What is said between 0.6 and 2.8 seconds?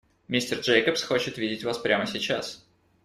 Джейкобс хочет видеть вас прямо сейчас.